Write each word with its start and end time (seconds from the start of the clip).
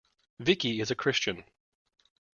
Vicky 0.39 0.79
is 0.81 0.89
a 0.89 0.95
Christian. 0.95 1.43